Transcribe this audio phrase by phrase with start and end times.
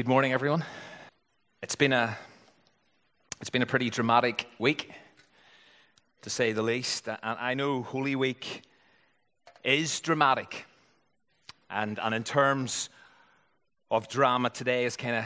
[0.00, 0.64] Good morning, everyone.
[1.62, 2.16] It's been a
[3.38, 4.90] it's been a pretty dramatic week,
[6.22, 7.06] to say the least.
[7.06, 8.62] And I know Holy Week
[9.62, 10.64] is dramatic,
[11.68, 12.88] and and in terms
[13.90, 15.24] of drama, today is kind of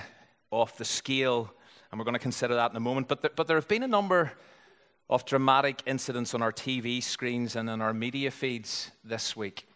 [0.51, 1.55] off the scale,
[1.93, 3.07] and we're going to consider that in a moment.
[3.07, 4.33] But there, but there have been a number
[5.09, 9.69] of dramatic incidents on our TV screens and in our media feeds this week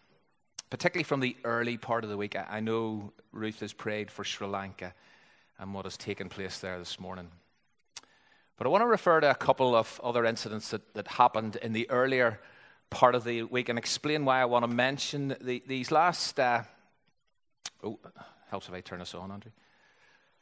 [0.69, 2.35] particularly from the early part of the week.
[2.35, 4.93] I know Ruth has prayed for Sri Lanka
[5.57, 7.29] and what has taken place there this morning.
[8.57, 11.73] But I want to refer to a couple of other incidents that, that happened in
[11.73, 12.39] the earlier
[12.89, 16.39] part of the week and explain why I want to mention the, these last.
[16.39, 16.63] Uh,
[17.83, 17.99] oh,
[18.49, 19.51] helps if I turn this on, Andrew.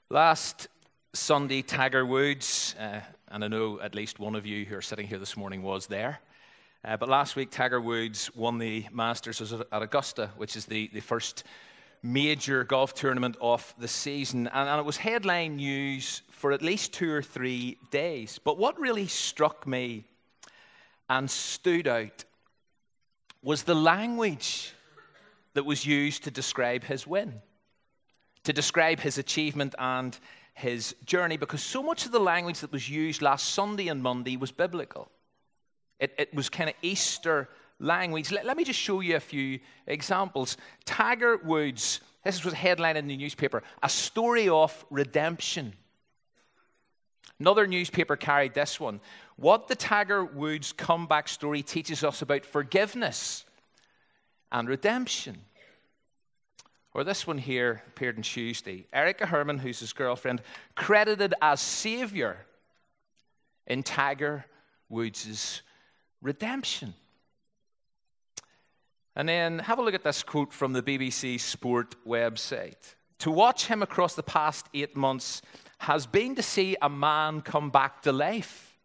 [0.09, 0.67] Last
[1.13, 5.07] Sunday, Tiger Woods, uh, and I know at least one of you who are sitting
[5.07, 6.19] here this morning was there.
[6.85, 10.99] Uh, but last week, Tiger Woods won the Masters at Augusta, which is the, the
[10.99, 11.43] first
[12.03, 14.47] major golf tournament of the season.
[14.47, 18.39] And, and it was headline news for at least two or three days.
[18.43, 20.05] But what really struck me
[21.09, 22.25] and stood out
[23.41, 24.73] was the language
[25.53, 27.41] that was used to describe his win,
[28.43, 30.17] to describe his achievement and
[30.53, 34.37] his journey, because so much of the language that was used last Sunday and Monday
[34.37, 35.09] was biblical.
[35.99, 38.31] It, it was kind of Easter language.
[38.31, 40.57] Let, let, me just show you a few examples.
[40.85, 45.73] Tiger Woods, this was a headline in the newspaper, a story of redemption.
[47.39, 48.99] Another newspaper carried this one.
[49.35, 53.45] What the Tiger Woods comeback story teaches us about forgiveness
[54.51, 55.37] and redemption.
[56.93, 58.87] Or this one here appeared on Tuesday.
[58.91, 60.41] Erica Herman, who's his girlfriend,
[60.73, 62.37] credited as savior
[63.67, 64.45] in Tiger
[64.89, 65.61] Woods'
[66.21, 66.93] redemption.
[69.15, 72.95] And then have a look at this quote from the BBC Sport website.
[73.19, 75.41] To watch him across the past eight months
[75.79, 78.77] has been to see a man come back to life.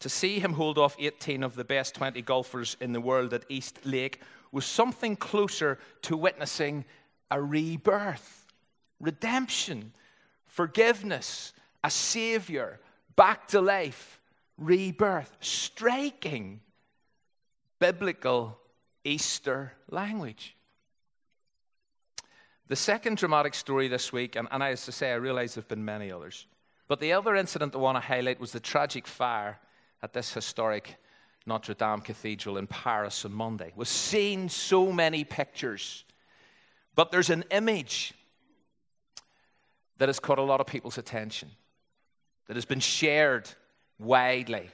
[0.00, 3.44] To see him hold off 18 of the best 20 golfers in the world at
[3.48, 4.20] East Lake
[4.52, 6.84] was something closer to witnessing
[7.30, 8.46] a rebirth,
[9.00, 9.92] redemption,
[10.46, 11.52] forgiveness,
[11.84, 12.80] a savior,
[13.14, 14.17] back to life
[14.58, 16.60] rebirth, striking
[17.78, 18.58] biblical
[19.04, 20.56] Easter language.
[22.66, 25.68] The second dramatic story this week, and, and as I say, I realize there have
[25.68, 26.46] been many others,
[26.86, 29.58] but the other incident I want to highlight was the tragic fire
[30.02, 30.96] at this historic
[31.46, 33.72] Notre Dame Cathedral in Paris on Monday.
[33.74, 36.04] We've seen so many pictures,
[36.94, 38.12] but there's an image
[39.96, 41.50] that has caught a lot of people's attention,
[42.48, 43.48] that has been shared
[43.98, 44.70] widely.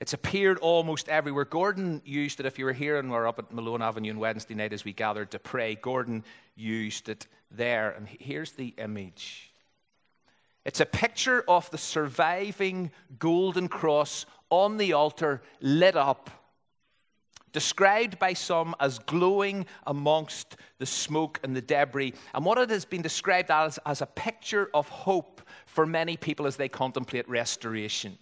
[0.00, 1.44] It's appeared almost everywhere.
[1.44, 4.54] Gordon used it, if you were here and we're up at Malone Avenue on Wednesday
[4.54, 6.22] night as we gathered to pray, Gordon
[6.54, 7.90] used it there.
[7.90, 9.52] And here's the image
[10.64, 16.30] it's a picture of the surviving golden cross on the altar lit up,
[17.52, 22.14] described by some as glowing amongst the smoke and the debris.
[22.34, 26.46] And what it has been described as, as a picture of hope for many people
[26.46, 28.18] as they contemplate restoration.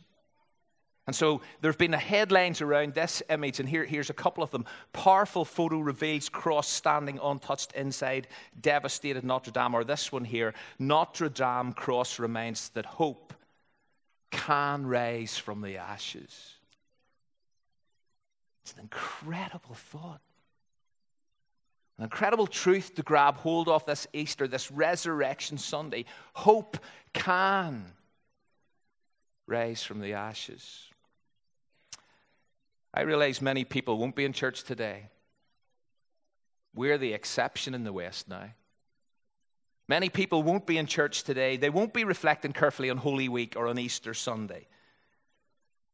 [1.07, 4.51] And so there have been headlines around this image, and here, here's a couple of
[4.51, 4.65] them.
[4.93, 8.27] Powerful photo reveals cross standing untouched inside
[8.61, 13.33] devastated Notre Dame, or this one here Notre Dame cross reminds that hope
[14.33, 16.56] can rise from the ashes.
[18.67, 20.21] It's an incredible thought.
[21.99, 26.05] An incredible truth to grab hold of this Easter, this Resurrection Sunday.
[26.33, 26.77] Hope
[27.13, 27.93] can
[29.47, 30.81] rise from the ashes.
[32.93, 35.11] I realize many people won't be in church today.
[36.75, 38.51] We're the exception in the West now.
[39.87, 41.57] Many people won't be in church today.
[41.57, 44.67] They won't be reflecting carefully on Holy Week or on Easter Sunday.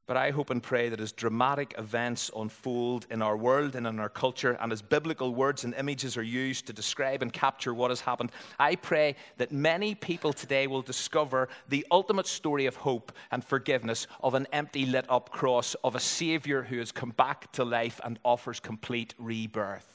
[0.06, 4.00] But I hope and pray that as dramatic events unfold in our world and in
[4.00, 7.90] our culture, and as biblical words and images are used to describe and capture what
[7.90, 13.12] has happened, I pray that many people today will discover the ultimate story of hope
[13.30, 17.52] and forgiveness of an empty, lit up cross of a Savior who has come back
[17.52, 19.86] to life and offers complete rebirth.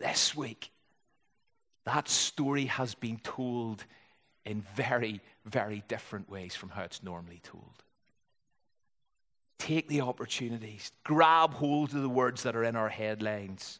[0.00, 0.72] This week,
[1.84, 3.84] that story has been told
[4.44, 7.84] in very, very different ways from how it's normally told.
[9.60, 13.78] Take the opportunities, grab hold of the words that are in our headlines,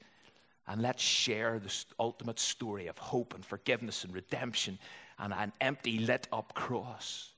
[0.69, 4.79] and let's share the ultimate story of hope and forgiveness and redemption
[5.19, 7.31] and an empty, lit up cross.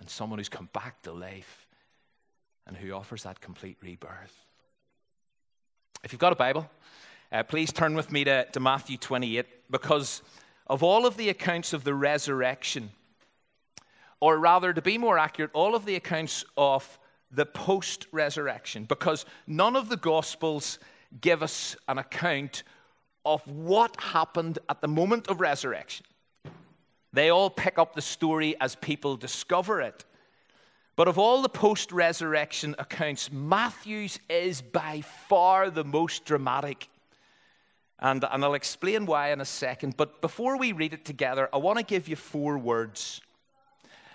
[0.00, 1.66] And someone who's come back to life
[2.66, 4.34] and who offers that complete rebirth.
[6.02, 6.68] If you've got a Bible,
[7.30, 10.22] Uh, please turn with me to, to Matthew 28 because
[10.66, 12.90] of all of the accounts of the resurrection,
[14.18, 16.98] or rather, to be more accurate, all of the accounts of
[17.30, 20.78] the post resurrection, because none of the Gospels
[21.20, 22.62] give us an account
[23.24, 26.06] of what happened at the moment of resurrection.
[27.12, 30.04] They all pick up the story as people discover it.
[30.96, 36.88] But of all the post resurrection accounts, Matthew's is by far the most dramatic.
[38.00, 39.96] And, and I'll explain why in a second.
[39.96, 43.20] But before we read it together, I want to give you four words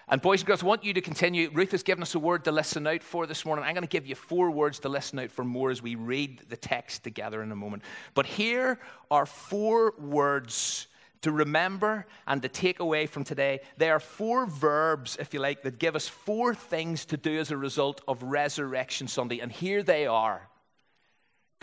[0.09, 1.49] and boys and girls, I want you to continue.
[1.53, 3.65] Ruth has given us a word to listen out for this morning.
[3.65, 6.41] I'm going to give you four words to listen out for more as we read
[6.49, 7.83] the text together in a moment.
[8.13, 8.79] But here
[9.09, 10.87] are four words
[11.21, 13.61] to remember and to take away from today.
[13.77, 17.51] They are four verbs, if you like, that give us four things to do as
[17.51, 19.39] a result of Resurrection Sunday.
[19.39, 20.49] And here they are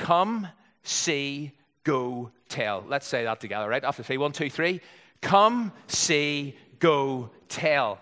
[0.01, 0.49] Come,
[0.83, 1.53] see,
[1.85, 2.85] go, tell.
[2.89, 3.85] Let's say that together, right?
[3.85, 4.81] After three, one, two, three.
[5.21, 8.01] Come, see, go, tell.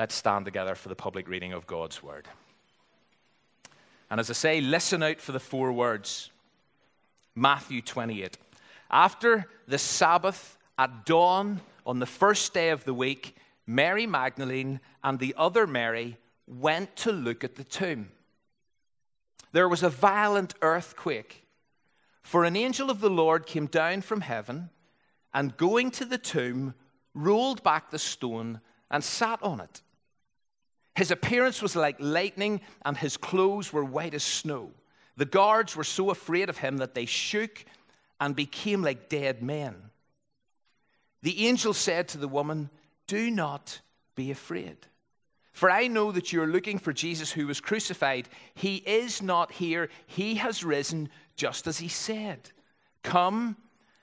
[0.00, 2.26] Let's stand together for the public reading of God's word.
[4.10, 6.30] And as I say, listen out for the four words
[7.34, 8.38] Matthew 28.
[8.90, 13.36] After the Sabbath at dawn on the first day of the week,
[13.66, 16.16] Mary Magdalene and the other Mary
[16.46, 18.10] went to look at the tomb.
[19.52, 21.44] There was a violent earthquake,
[22.22, 24.70] for an angel of the Lord came down from heaven
[25.34, 26.72] and, going to the tomb,
[27.12, 29.82] rolled back the stone and sat on it.
[31.00, 34.70] His appearance was like lightning, and his clothes were white as snow.
[35.16, 37.64] The guards were so afraid of him that they shook
[38.20, 39.76] and became like dead men.
[41.22, 42.68] The angel said to the woman,
[43.06, 43.80] Do not
[44.14, 44.76] be afraid.
[45.52, 48.28] For I know that you are looking for Jesus who was crucified.
[48.54, 52.50] He is not here, he has risen just as he said.
[53.02, 53.56] Come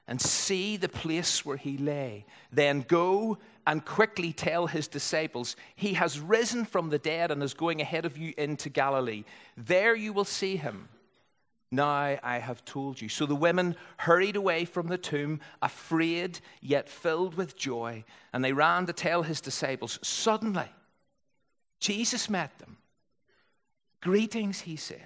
[0.07, 2.25] and see the place where he lay.
[2.51, 7.53] Then go and quickly tell his disciples, He has risen from the dead and is
[7.53, 9.25] going ahead of you into Galilee.
[9.57, 10.87] There you will see him.
[11.69, 13.09] Now I have told you.
[13.09, 18.53] So the women hurried away from the tomb, afraid yet filled with joy, and they
[18.53, 19.99] ran to tell his disciples.
[20.01, 20.69] Suddenly,
[21.81, 22.77] Jesus met them.
[23.99, 25.01] Greetings, he said.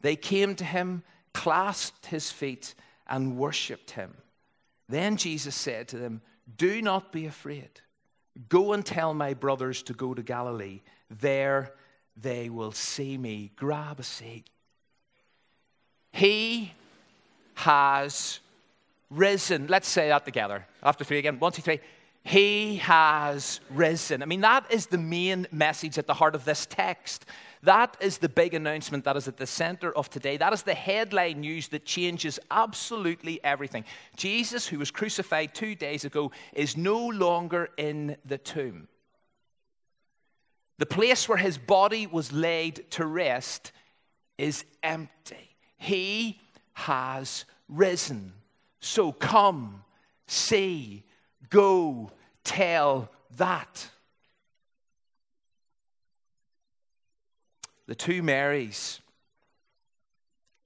[0.00, 2.74] They came to him, clasped his feet,
[3.06, 4.16] and worshipped him.
[4.88, 6.20] Then Jesus said to them,
[6.56, 7.80] do not be afraid.
[8.48, 10.80] Go and tell my brothers to go to Galilee.
[11.10, 11.72] There
[12.16, 13.52] they will see me.
[13.56, 14.48] Grab a seat.
[16.12, 16.72] He
[17.54, 18.40] has
[19.10, 19.66] risen.
[19.66, 20.66] Let's say that together.
[20.82, 21.38] After three again.
[21.38, 21.80] One, two, three.
[22.22, 24.22] He has risen.
[24.22, 27.24] I mean, that is the main message at the heart of this text.
[27.62, 30.38] That is the big announcement that is at the center of today.
[30.38, 33.84] That is the headline news that changes absolutely everything.
[34.16, 38.88] Jesus, who was crucified two days ago, is no longer in the tomb.
[40.78, 43.72] The place where his body was laid to rest
[44.38, 45.56] is empty.
[45.76, 46.40] He
[46.72, 48.32] has risen.
[48.80, 49.84] So come,
[50.26, 51.04] see,
[51.50, 52.10] go,
[52.42, 53.90] tell that.
[57.90, 59.00] The two Marys,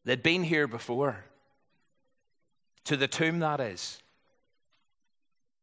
[0.04, 1.24] they'd been here before.
[2.84, 4.02] To the tomb, that is.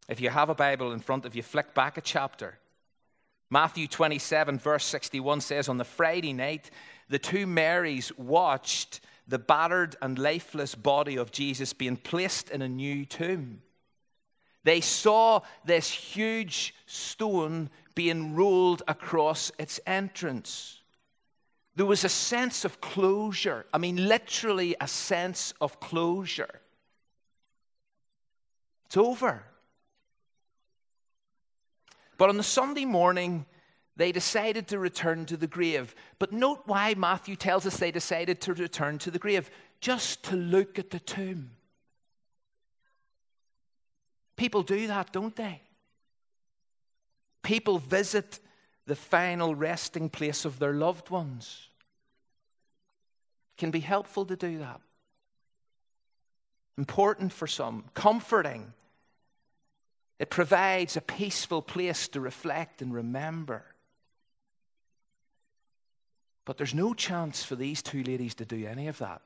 [0.10, 2.58] If you have a Bible in front of you, flick back a chapter.
[3.52, 6.72] Matthew 27, verse 61 says, On the Friday night,
[7.10, 12.68] the two Marys watched the battered and lifeless body of Jesus being placed in a
[12.68, 13.62] new tomb.
[14.64, 20.81] They saw this huge stone being rolled across its entrance.
[21.76, 23.66] There was a sense of closure.
[23.74, 26.62] I mean, literally, a sense of closure.
[28.86, 29.44] It's over.
[32.18, 33.46] But on the Sunday morning,
[33.96, 35.96] they decided to return to the grave.
[36.20, 39.50] But note why Matthew tells us they decided to return to the grave
[39.80, 41.52] just to look at the tomb.
[44.36, 45.62] People do that, don't they?
[47.44, 48.40] People visit
[48.86, 51.70] the final resting place of their loved ones.
[53.56, 54.82] It can be helpful to do that.
[56.78, 58.74] Important for some, comforting.
[60.20, 63.64] It provides a peaceful place to reflect and remember.
[66.46, 69.22] But there's no chance for these two ladies to do any of that.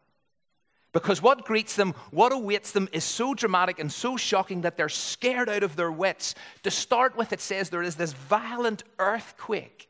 [0.95, 4.87] Because what greets them, what awaits them, is so dramatic and so shocking that they're
[4.87, 6.35] scared out of their wits.
[6.63, 9.89] To start with, it says there is this violent earthquake.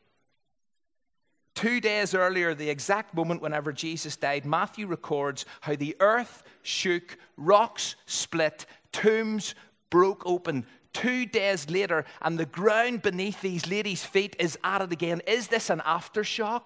[1.54, 7.16] Two days earlier, the exact moment whenever Jesus died, Matthew records how the earth shook,
[7.36, 9.54] rocks split, tombs
[9.90, 10.66] broke open.
[10.92, 15.22] Two days later, and the ground beneath these ladies' feet is it again.
[15.28, 16.62] Is this an aftershock?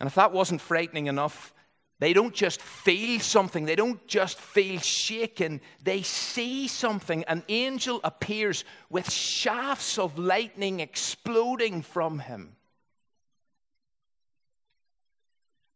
[0.00, 1.54] And if that wasn't frightening enough,
[2.00, 7.24] they don't just feel something, they don't just feel shaken, they see something.
[7.24, 12.56] An angel appears with shafts of lightning exploding from him.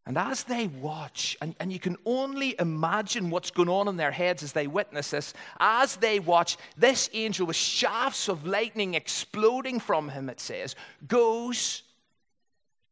[0.05, 4.11] And as they watch, and, and you can only imagine what's going on in their
[4.11, 9.79] heads as they witness this, as they watch, this angel with shafts of lightning exploding
[9.79, 11.83] from him, it says, goes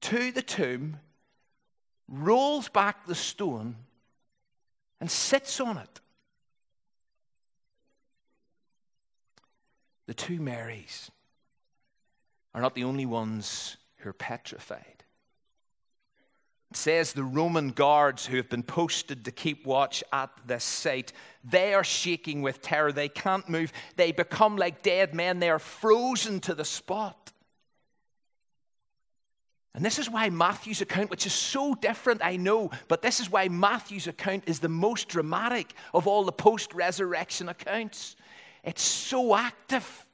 [0.02, 1.00] to the tomb
[2.08, 3.76] rolls back the stone,
[5.00, 6.00] and sits on it.
[10.06, 11.10] The two Marys
[12.54, 15.04] are not the only ones who are petrified.
[16.70, 21.12] It says the Roman guards who have been posted to keep watch at this site,
[21.44, 22.92] they are shaking with terror.
[22.92, 23.72] They can't move.
[23.96, 25.38] They become like dead men.
[25.38, 27.32] They are frozen to the spot.
[29.76, 33.30] And this is why Matthew's account, which is so different, I know, but this is
[33.30, 38.16] why Matthew's account is the most dramatic of all the post resurrection accounts.
[38.64, 40.06] It's so active,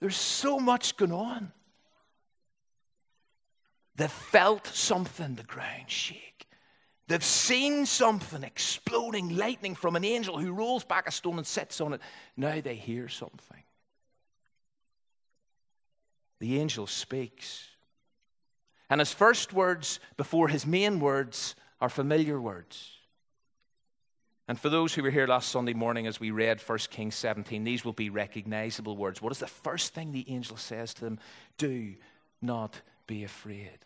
[0.00, 1.52] there's so much going on.
[3.94, 6.48] They've felt something, the ground shake.
[7.06, 11.80] They've seen something exploding, lightning from an angel who rolls back a stone and sits
[11.80, 12.00] on it.
[12.36, 13.62] Now they hear something.
[16.40, 17.68] The angel speaks.
[18.88, 22.92] And his first words before his main words are familiar words.
[24.48, 27.64] And for those who were here last Sunday morning as we read 1 Kings 17,
[27.64, 29.20] these will be recognizable words.
[29.20, 31.18] What is the first thing the angel says to them?
[31.58, 31.94] Do
[32.40, 33.78] not be afraid.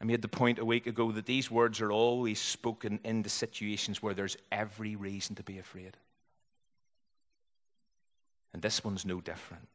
[0.00, 4.02] I made the point a week ago that these words are always spoken into situations
[4.02, 5.96] where there's every reason to be afraid.
[8.52, 9.68] And this one's no different.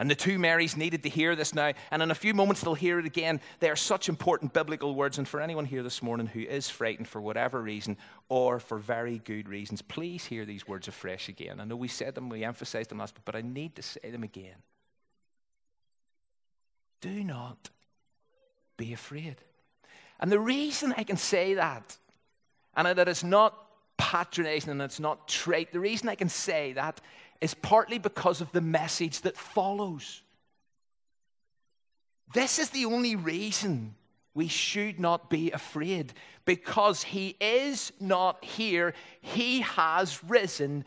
[0.00, 1.74] And the two Marys needed to hear this now.
[1.90, 3.38] And in a few moments, they'll hear it again.
[3.58, 5.18] They are such important biblical words.
[5.18, 7.98] And for anyone here this morning who is frightened for whatever reason
[8.30, 11.60] or for very good reasons, please hear these words afresh again.
[11.60, 14.22] I know we said them, we emphasized them last, but I need to say them
[14.22, 14.56] again.
[17.02, 17.68] Do not
[18.78, 19.36] be afraid.
[20.18, 21.98] And the reason I can say that,
[22.74, 23.54] and that it's not
[23.98, 27.02] patronizing and it's not trite, the reason I can say that
[27.40, 30.22] is partly because of the message that follows.
[32.32, 33.94] This is the only reason
[34.34, 36.12] we should not be afraid
[36.44, 38.94] because he is not here.
[39.20, 40.84] He has risen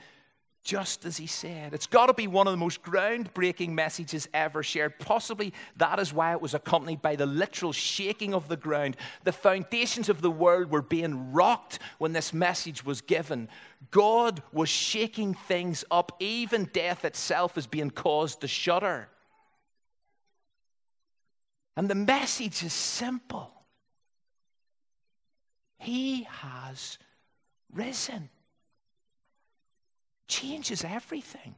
[0.63, 1.73] just as he said.
[1.73, 4.97] It's got to be one of the most groundbreaking messages ever shared.
[4.97, 8.95] Possibly that is why it was accompanied by the literal shaking of the ground.
[9.25, 13.49] The foundations of the world were being rocked when this message was given.
[13.91, 16.15] God was shaking things up.
[16.19, 19.09] Even death itself is being caused to shudder.
[21.75, 23.51] And the message is simple
[25.77, 26.97] He has
[27.73, 28.29] risen
[30.27, 31.55] changes everything.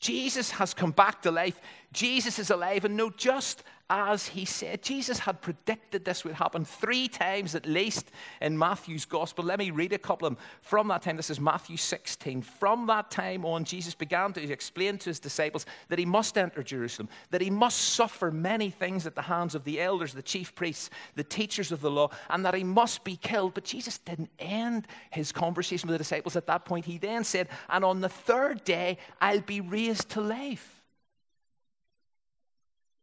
[0.00, 1.60] Jesus has come back to life.
[1.94, 2.84] Jesus is alive.
[2.84, 4.82] And no, just as he said.
[4.82, 8.10] Jesus had predicted this would happen three times at least
[8.40, 9.44] in Matthew's gospel.
[9.44, 11.16] Let me read a couple of them from that time.
[11.16, 12.42] This is Matthew 16.
[12.42, 16.62] From that time on, Jesus began to explain to his disciples that he must enter
[16.62, 20.54] Jerusalem, that he must suffer many things at the hands of the elders, the chief
[20.54, 23.52] priests, the teachers of the law, and that he must be killed.
[23.52, 26.86] But Jesus didn't end his conversation with the disciples at that point.
[26.86, 30.73] He then said, And on the third day, I'll be raised to life.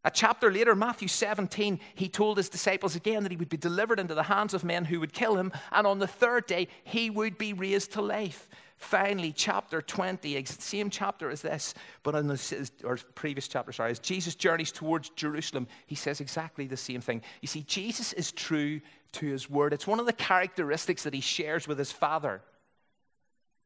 [0.03, 3.99] A chapter later, Matthew 17, he told his disciples again that he would be delivered
[3.99, 7.11] into the hands of men who would kill him, and on the third day, he
[7.11, 8.49] would be raised to life.
[8.77, 13.99] Finally, chapter 20, same chapter as this, but in the or previous chapter, sorry, as
[13.99, 17.21] Jesus journeys towards Jerusalem, he says exactly the same thing.
[17.41, 18.81] You see, Jesus is true
[19.11, 19.71] to his word.
[19.71, 22.41] It's one of the characteristics that he shares with his Father.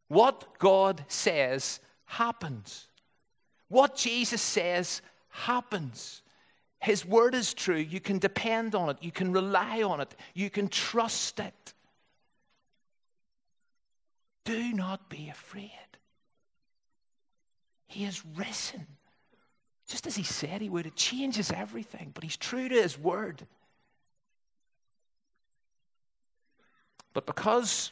[0.10, 2.88] What God says happens.
[3.70, 6.24] What Jesus says happens.
[6.80, 7.78] His word is true.
[7.78, 8.98] You can depend on it.
[9.02, 10.16] You can rely on it.
[10.34, 11.74] You can trust it.
[14.44, 15.72] Do not be afraid.
[17.88, 18.86] He has risen.
[19.88, 23.46] Just as he said he would, it changes everything, but he's true to his word.
[27.14, 27.92] But because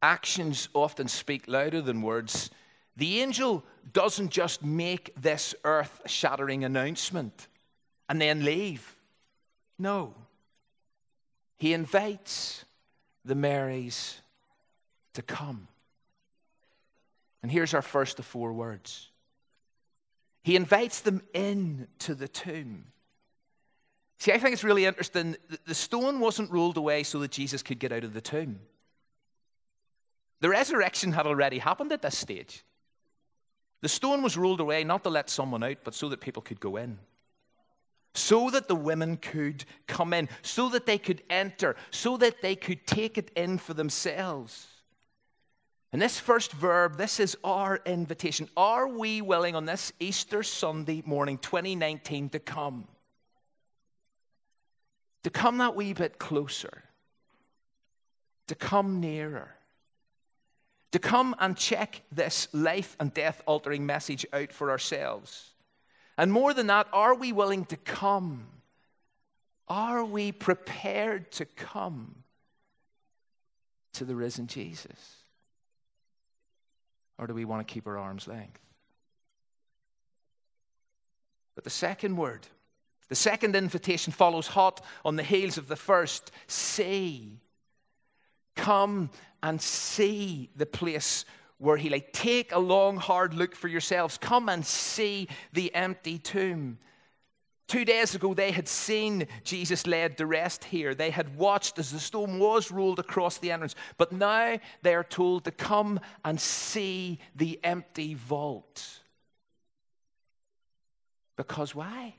[0.00, 2.50] actions often speak louder than words,
[2.96, 7.48] The angel doesn't just make this earth shattering announcement
[8.08, 8.96] and then leave.
[9.78, 10.14] No.
[11.56, 12.64] He invites
[13.24, 14.20] the Marys
[15.14, 15.68] to come.
[17.42, 19.10] And here's our first of four words
[20.42, 22.86] He invites them in to the tomb.
[24.18, 25.36] See, I think it's really interesting.
[25.66, 28.60] The stone wasn't rolled away so that Jesus could get out of the tomb.
[30.40, 32.62] The resurrection had already happened at this stage.
[33.82, 36.60] The stone was rolled away not to let someone out, but so that people could
[36.60, 36.98] go in.
[38.14, 42.54] So that the women could come in, so that they could enter, so that they
[42.54, 44.68] could take it in for themselves.
[45.92, 48.48] And this first verb, this is our invitation.
[48.56, 52.86] Are we willing on this Easter Sunday morning, 2019, to come?
[55.24, 56.84] To come that wee bit closer,
[58.46, 59.54] to come nearer
[60.92, 65.50] to come and check this life and death altering message out for ourselves.
[66.16, 68.46] And more than that, are we willing to come?
[69.68, 72.16] Are we prepared to come
[73.94, 75.16] to the risen Jesus?
[77.18, 78.60] Or do we want to keep our arm's length?
[81.54, 82.46] But the second word,
[83.08, 86.30] the second invitation follows hot on the heels of the first.
[86.46, 87.38] See,
[88.54, 89.10] come
[89.42, 91.24] and see the place
[91.58, 94.18] where he like take a long hard look for yourselves.
[94.18, 96.78] Come and see the empty tomb.
[97.68, 100.94] Two days ago they had seen jesus laid to rest here.
[100.94, 103.76] They had watched as the stone was rolled across the entrance.
[103.96, 109.00] But now they are told to come and see the empty vault.
[111.36, 112.16] Because why?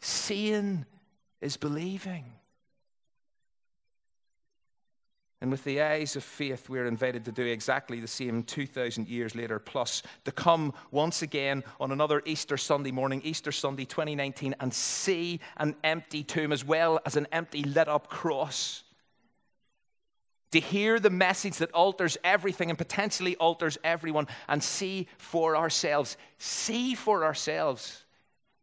[0.00, 0.84] Seeing
[1.40, 2.24] is believing
[5.42, 9.34] and with the eyes of faith, we're invited to do exactly the same 2,000 years
[9.34, 14.72] later, plus to come once again on another Easter Sunday morning, Easter Sunday 2019, and
[14.72, 18.84] see an empty tomb as well as an empty lit up cross.
[20.52, 26.16] To hear the message that alters everything and potentially alters everyone, and see for ourselves.
[26.38, 28.04] See for ourselves.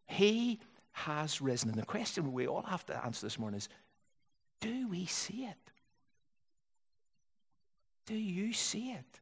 [0.07, 0.61] He
[0.93, 1.71] has risen.
[1.71, 3.67] And the question we all have to answer this morning is
[4.61, 5.68] do we see it?
[8.09, 9.19] Do you see it?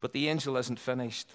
[0.00, 1.26] But the angel isn't finished.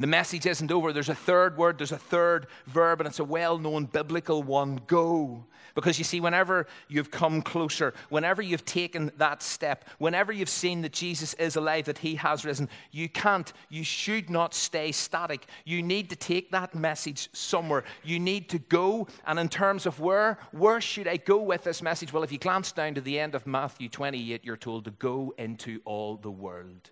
[0.00, 0.92] The message isn't over.
[0.92, 4.80] There's a third word, there's a third verb, and it's a well known biblical one
[4.86, 5.44] go.
[5.74, 10.82] Because you see, whenever you've come closer, whenever you've taken that step, whenever you've seen
[10.82, 15.46] that Jesus is alive, that he has risen, you can't, you should not stay static.
[15.64, 17.84] You need to take that message somewhere.
[18.04, 19.08] You need to go.
[19.26, 22.12] And in terms of where, where should I go with this message?
[22.12, 25.34] Well, if you glance down to the end of Matthew 28, you're told to go
[25.38, 26.90] into all the world.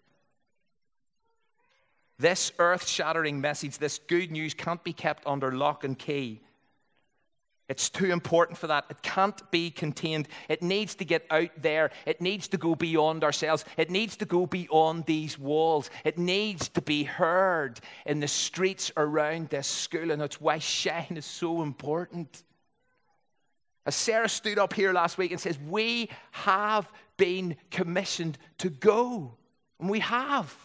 [2.19, 6.41] This earth shattering message, this good news, can't be kept under lock and key.
[7.69, 8.85] It's too important for that.
[8.91, 10.29] It can't be contained.
[10.49, 11.91] It needs to get out there.
[12.07, 13.65] It needs to go beyond ourselves.
[13.77, 15.91] It needs to go beyond these walls.
[16.05, 20.13] It needs to be heard in the streets around this school.
[20.13, 22.45] And that's why shine is so important.
[23.85, 29.35] As Sarah stood up here last week and says, We have been commissioned to go.
[29.81, 30.57] And we have.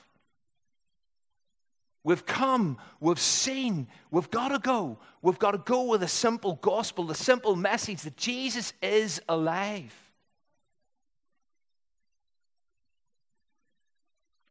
[2.04, 4.98] We've come, we've seen, we've got to go.
[5.22, 9.94] We've got to go with the simple gospel, the simple message that Jesus is alive.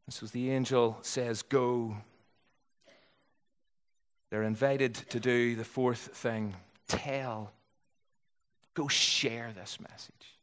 [0.06, 1.96] And so the angel says, Go.
[4.30, 6.54] They're invited to do the fourth thing
[6.86, 7.52] tell.
[8.74, 10.38] Go share this message.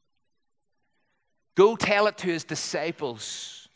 [1.55, 3.66] Go tell it to his disciples.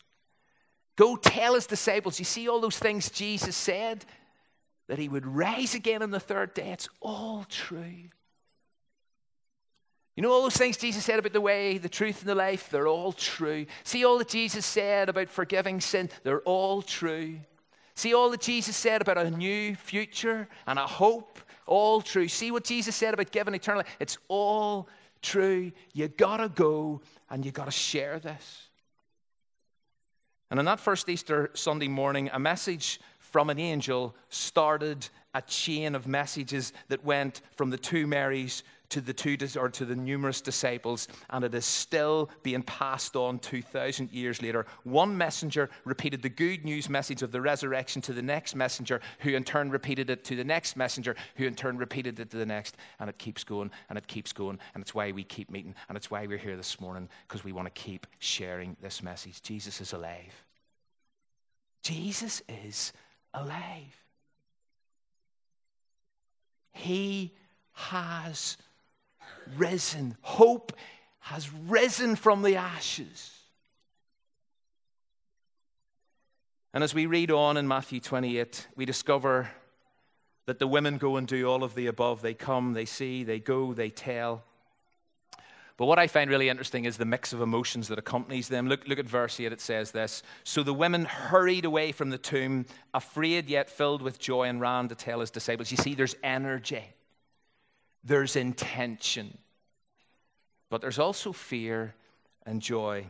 [0.96, 2.20] Go tell his disciples.
[2.20, 4.06] You see all those things Jesus said?
[4.88, 6.72] That he would rise again on the third day.
[6.72, 8.10] It's all true.
[10.16, 12.70] You know all those things Jesus said about the way, the truth, and the life?
[12.70, 13.66] They're all true.
[13.84, 16.10] See all that Jesus said about forgiving sin?
[16.24, 17.40] They're all true.
[17.96, 21.40] See all that Jesus said about a new future and a hope?
[21.66, 22.28] All true.
[22.28, 23.96] See what Jesus said about giving eternal life?
[24.00, 24.90] It's all
[25.22, 25.72] true.
[25.94, 28.68] You gotta go and you gotta share this.
[30.52, 35.96] And on that first Easter Sunday morning, a message from an angel started a chain
[35.96, 40.42] of messages that went from the two Marys to the two or to the numerous
[40.42, 44.66] disciples, and it is still being passed on 2,000 years later.
[44.84, 49.32] One messenger repeated the good news message of the resurrection to the next messenger, who
[49.32, 52.46] in turn repeated it to the next messenger, who in turn repeated it to the
[52.46, 55.76] next, and it keeps going and it keeps going, and it's why we keep meeting,
[55.88, 59.42] and it's why we're here this morning because we want to keep sharing this message.
[59.42, 60.46] Jesus is alive.
[61.84, 62.94] Jesus is
[63.34, 63.98] alive.
[66.74, 67.34] He
[67.74, 68.58] has
[69.58, 70.18] risen.
[70.22, 70.74] Hope
[71.20, 73.32] has risen from the ashes.
[76.74, 79.50] And as we read on in Matthew 28, we discover
[80.46, 82.22] that the women go and do all of the above.
[82.22, 84.44] They come, they see, they go, they tell.
[85.78, 88.68] But what I find really interesting is the mix of emotions that accompanies them.
[88.68, 92.18] Look, look at verse 8, it says this So the women hurried away from the
[92.18, 95.72] tomb, afraid yet filled with joy, and ran to tell his disciples.
[95.72, 96.84] You see, there's energy,
[98.04, 99.38] there's intention,
[100.70, 101.94] but there's also fear
[102.46, 103.06] and joy.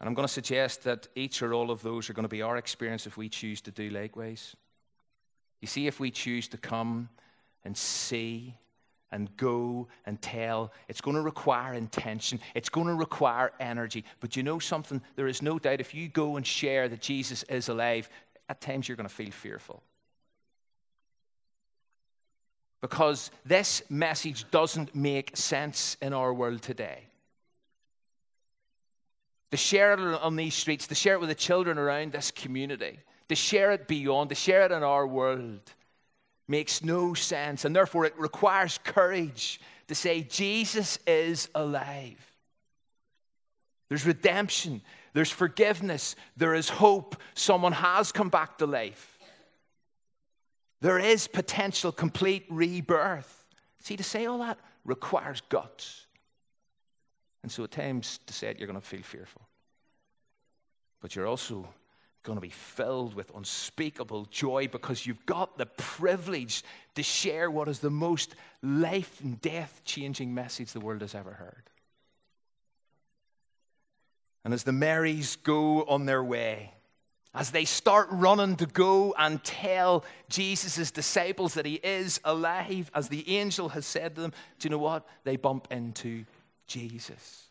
[0.00, 2.42] And I'm going to suggest that each or all of those are going to be
[2.42, 4.56] our experience if we choose to do likewise.
[5.60, 7.08] You see, if we choose to come
[7.64, 8.54] and see
[9.12, 10.72] and go and tell.
[10.88, 12.40] It's going to require intention.
[12.54, 14.04] It's going to require energy.
[14.20, 15.02] But you know something?
[15.16, 18.08] There is no doubt if you go and share that Jesus is alive,
[18.48, 19.82] at times you're going to feel fearful.
[22.80, 27.00] Because this message doesn't make sense in our world today.
[29.50, 32.98] To share it on these streets, to share it with the children around this community,
[33.28, 35.60] to share it beyond, to share it in our world
[36.50, 37.64] makes no sense.
[37.64, 42.18] And therefore, it requires courage to say, Jesus is alive.
[43.88, 44.82] There's redemption,
[45.14, 47.16] there's forgiveness, there is hope.
[47.34, 49.09] Someone has come back to life.
[50.80, 53.44] There is potential complete rebirth.
[53.80, 56.06] See, to say all that requires guts.
[57.42, 59.42] And so at times to say it, you're going to feel fearful.
[61.00, 61.66] But you're also
[62.22, 66.62] going to be filled with unspeakable joy because you've got the privilege
[66.94, 71.32] to share what is the most life and death changing message the world has ever
[71.32, 71.70] heard.
[74.44, 76.72] And as the Marys go on their way,
[77.34, 83.08] as they start running to go and tell Jesus' disciples that he is alive, as
[83.08, 85.06] the angel has said to them, do you know what?
[85.24, 86.24] They bump into
[86.66, 87.44] Jesus.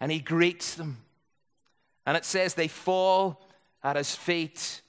[0.00, 0.98] And he greets them
[2.06, 3.48] and it says they fall
[3.82, 4.80] at his feet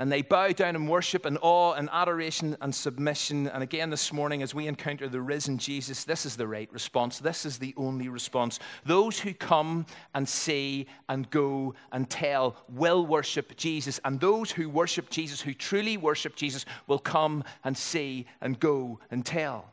[0.00, 3.48] and they bow down in worship and awe and adoration and submission.
[3.48, 7.18] And again, this morning, as we encounter the risen Jesus, this is the right response.
[7.18, 8.58] This is the only response.
[8.86, 9.84] Those who come
[10.14, 14.00] and see and go and tell will worship Jesus.
[14.02, 19.00] And those who worship Jesus, who truly worship Jesus, will come and see and go
[19.10, 19.70] and tell.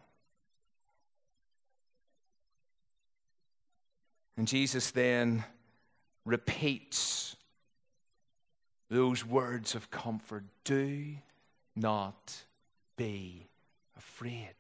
[4.36, 5.46] And Jesus then
[6.26, 7.37] repeats
[8.90, 11.16] those words of comfort do
[11.76, 12.44] not
[12.96, 13.48] be
[13.98, 14.54] afraid.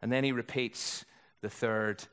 [0.00, 1.04] And then he repeats
[1.40, 2.04] the third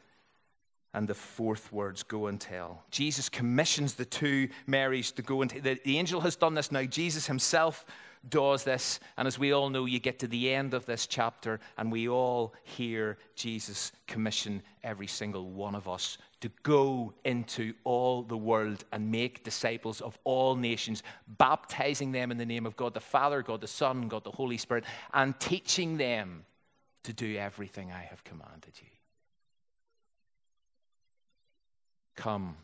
[0.93, 2.83] and the fourth words go and tell.
[2.91, 5.61] Jesus commissions the two Marys to go and tell.
[5.61, 6.83] The, the angel has done this now.
[6.83, 7.85] Jesus himself
[8.29, 8.99] does this.
[9.17, 12.07] And as we all know, you get to the end of this chapter, and we
[12.07, 18.83] all hear Jesus commission every single one of us to go into all the world
[18.91, 21.03] and make disciples of all nations,
[21.37, 24.57] baptizing them in the name of God the Father, God the Son, God the Holy
[24.57, 24.83] Spirit,
[25.13, 26.45] and teaching them
[27.03, 28.87] to do everything I have commanded you.
[32.15, 32.57] Come,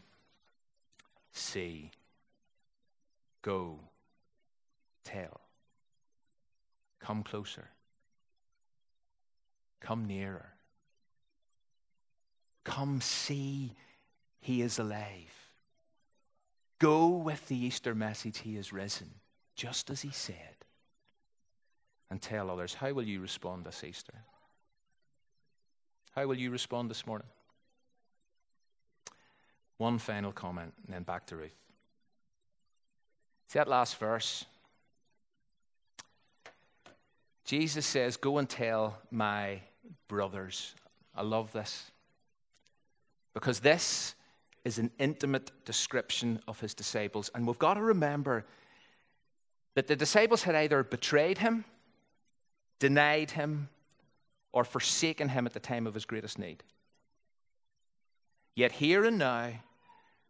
[1.31, 1.91] see,
[3.41, 3.79] go,
[5.03, 5.41] tell.
[6.99, 7.69] Come closer.
[9.79, 10.49] Come nearer.
[12.63, 13.73] Come see
[14.41, 15.49] he is alive.
[16.79, 19.09] Go with the Easter message, he is risen,
[19.55, 20.35] just as he said.
[22.09, 24.13] And tell others, how will you respond this Easter?
[26.15, 27.27] How will you respond this morning?
[29.77, 31.55] One final comment, and then back to Ruth.
[33.47, 34.45] See that last verse?
[37.49, 39.61] Jesus says, Go and tell my
[40.07, 40.75] brothers.
[41.15, 41.89] I love this.
[43.33, 44.13] Because this
[44.63, 47.31] is an intimate description of his disciples.
[47.33, 48.45] And we've got to remember
[49.73, 51.65] that the disciples had either betrayed him,
[52.77, 53.69] denied him,
[54.51, 56.61] or forsaken him at the time of his greatest need.
[58.55, 59.53] Yet here and now,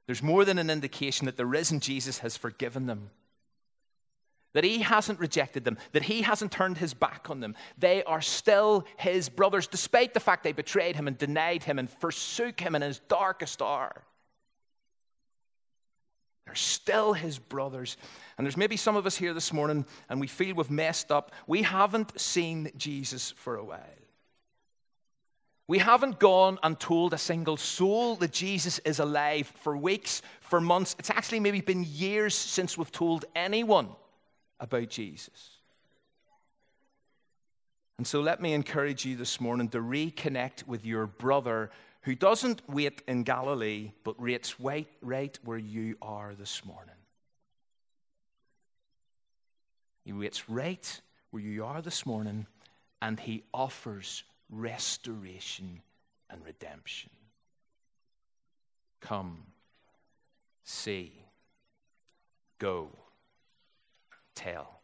[0.05, 3.09] there's more than an indication that the risen Jesus has forgiven them
[4.53, 7.55] that he hasn't rejected them, that he hasn't turned his back on them.
[7.77, 11.89] They are still his brothers, despite the fact they betrayed him and denied him and
[11.89, 14.03] forsook him in his darkest hour.
[16.45, 17.95] They're still his brothers.
[18.37, 21.31] And there's maybe some of us here this morning and we feel we've messed up.
[21.45, 23.83] We haven't seen Jesus for a while.
[25.67, 30.59] We haven't gone and told a single soul that Jesus is alive for weeks, for
[30.59, 30.95] months.
[30.97, 33.89] It's actually maybe been years since we've told anyone
[34.59, 35.49] about Jesus.
[37.97, 41.69] And so let me encourage you this morning to reconnect with your brother
[42.03, 46.95] who doesn't wait in Galilee, but waits right, right where you are this morning.
[50.05, 52.47] He waits right where you are this morning,
[53.01, 55.81] and he offers restoration
[56.29, 57.09] and redemption.
[59.01, 59.39] Come,
[60.63, 61.11] see,
[62.59, 62.89] go,
[64.39, 64.78] tell.